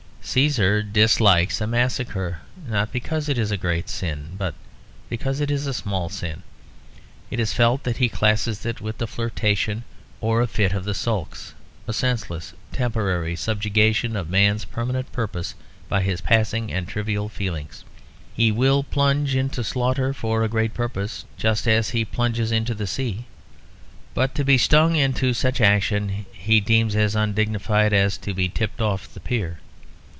Cæsar 0.23 0.81
dislikes 0.93 1.59
a 1.59 1.67
massacre, 1.67 2.39
not 2.65 2.93
because 2.93 3.27
it 3.27 3.37
is 3.39 3.51
a 3.51 3.57
great 3.57 3.89
sin, 3.89 4.29
but 4.37 4.53
because 5.09 5.41
it 5.41 5.49
is 5.51 5.65
a 5.67 5.73
small 5.73 6.07
sin. 6.09 6.43
It 7.31 7.39
is 7.39 7.51
felt 7.53 7.83
that 7.83 7.97
he 7.97 8.07
classes 8.07 8.65
it 8.65 8.79
with 8.79 9.01
a 9.01 9.07
flirtation 9.07 9.83
or 10.21 10.41
a 10.41 10.47
fit 10.47 10.73
of 10.73 10.85
the 10.85 10.93
sulks; 10.93 11.53
a 11.87 11.91
senseless 11.91 12.53
temporary 12.71 13.35
subjugation 13.35 14.15
of 14.15 14.29
man's 14.29 14.63
permanent 14.63 15.11
purpose 15.11 15.53
by 15.89 16.01
his 16.01 16.21
passing 16.21 16.71
and 16.71 16.87
trivial 16.87 17.27
feelings. 17.27 17.83
He 18.33 18.51
will 18.53 18.83
plunge 18.83 19.35
into 19.35 19.65
slaughter 19.65 20.13
for 20.13 20.43
a 20.43 20.47
great 20.47 20.73
purpose, 20.75 21.25
just 21.35 21.67
as 21.67 21.89
he 21.89 22.05
plunges 22.05 22.51
into 22.53 22.75
the 22.75 22.87
sea. 22.87 23.25
But 24.13 24.35
to 24.35 24.45
be 24.45 24.57
stung 24.59 24.95
into 24.95 25.33
such 25.33 25.59
action 25.59 26.25
he 26.31 26.61
deems 26.61 26.95
as 26.95 27.15
undignified 27.15 27.91
as 27.91 28.17
to 28.19 28.33
be 28.35 28.47
tipped 28.47 28.79
off 28.79 29.13
the 29.13 29.19
pier. 29.19 29.57